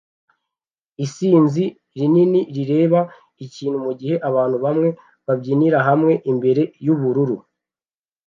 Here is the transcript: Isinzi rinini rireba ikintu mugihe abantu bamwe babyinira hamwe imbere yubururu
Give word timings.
Isinzi 1.05 1.63
rinini 1.97 2.41
rireba 2.55 2.99
ikintu 3.45 3.77
mugihe 3.85 4.15
abantu 4.29 4.57
bamwe 4.65 4.89
babyinira 5.25 5.79
hamwe 5.87 6.13
imbere 6.31 6.61
yubururu 6.85 7.37